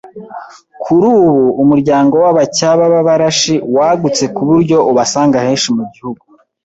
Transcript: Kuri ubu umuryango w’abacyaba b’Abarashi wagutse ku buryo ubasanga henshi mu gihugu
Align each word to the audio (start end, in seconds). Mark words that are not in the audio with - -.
Kuri 0.83 1.05
ubu 1.17 1.35
umuryango 1.63 2.13
w’abacyaba 2.23 2.83
b’Abarashi 2.93 3.55
wagutse 3.75 4.23
ku 4.35 4.41
buryo 4.49 4.77
ubasanga 4.91 5.37
henshi 5.45 5.69
mu 5.77 5.83
gihugu 5.93 6.23